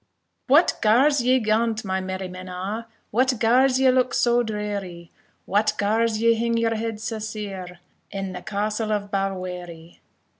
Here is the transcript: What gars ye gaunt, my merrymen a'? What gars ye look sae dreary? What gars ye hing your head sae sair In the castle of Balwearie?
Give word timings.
What 0.47 0.79
gars 0.81 1.21
ye 1.21 1.39
gaunt, 1.39 1.85
my 1.85 2.01
merrymen 2.01 2.49
a'? 2.49 2.87
What 3.11 3.35
gars 3.37 3.79
ye 3.79 3.91
look 3.91 4.15
sae 4.15 4.41
dreary? 4.41 5.11
What 5.45 5.73
gars 5.77 6.19
ye 6.19 6.33
hing 6.33 6.57
your 6.57 6.73
head 6.73 6.99
sae 6.99 7.19
sair 7.19 7.77
In 8.09 8.33
the 8.33 8.41
castle 8.41 8.91
of 8.91 9.11
Balwearie? 9.11 9.99